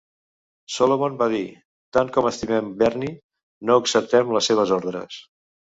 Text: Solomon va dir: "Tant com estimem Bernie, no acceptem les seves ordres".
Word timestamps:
Solomon 0.75 1.19
va 1.19 1.27
dir: 1.33 1.41
"Tant 1.99 2.09
com 2.17 2.31
estimem 2.31 2.73
Bernie, 2.81 3.13
no 3.71 3.79
acceptem 3.83 4.35
les 4.41 4.53
seves 4.53 4.77
ordres". 4.83 5.23